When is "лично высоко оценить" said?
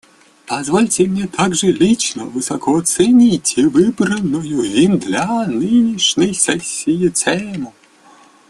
1.71-3.55